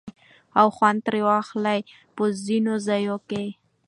او 0.59 0.67
خوند 0.75 0.99
ترې 1.05 1.21
واخلي 1.27 1.79
په 2.15 2.23
ځينو 2.45 2.73
ځايو 2.87 3.17
کې 3.29 3.45